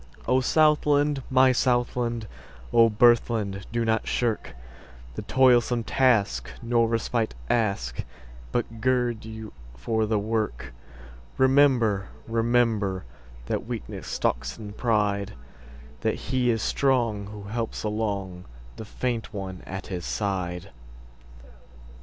[0.27, 1.21] O Southland!
[1.29, 3.67] my Southland!O birthland!
[3.71, 8.03] do not shirkThe toilsome task, nor respite ask,
[8.51, 10.73] But gird you for the work.
[11.37, 15.33] Remember, rememberThat weakness stalks in pride;
[15.99, 20.71] That he is strong who helps alongThe faint one at his side.